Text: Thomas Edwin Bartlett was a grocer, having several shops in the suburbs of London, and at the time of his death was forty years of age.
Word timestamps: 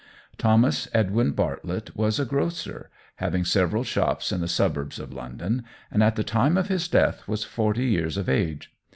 Thomas 0.39 0.87
Edwin 0.95 1.33
Bartlett 1.33 1.95
was 1.95 2.19
a 2.19 2.25
grocer, 2.25 2.89
having 3.17 3.45
several 3.45 3.83
shops 3.83 4.31
in 4.31 4.41
the 4.41 4.47
suburbs 4.47 4.97
of 4.97 5.13
London, 5.13 5.63
and 5.91 6.01
at 6.01 6.15
the 6.15 6.23
time 6.23 6.57
of 6.57 6.69
his 6.69 6.87
death 6.87 7.27
was 7.27 7.43
forty 7.43 7.85
years 7.85 8.17
of 8.17 8.27
age. 8.27 8.73